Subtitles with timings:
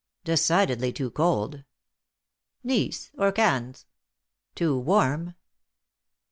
[0.33, 1.63] "Decidedly too cold.""
[2.63, 3.85] Nice, or Cannes.""
[4.55, 5.35] Too warm."